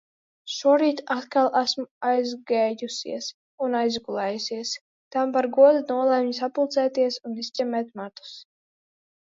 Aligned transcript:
Šorīt 0.51 1.01
atkal 1.15 1.49
esmu 1.59 1.85
aizgējusies. 2.11 3.27
Un 3.67 3.77
izgulējusies. 3.81 4.73
Tam 5.17 5.37
par 5.37 5.51
godu 5.59 5.85
nolemju 5.93 6.37
sapulcēties 6.41 7.23
un 7.31 7.41
izķemmēt 7.45 7.95
matus. 8.03 8.35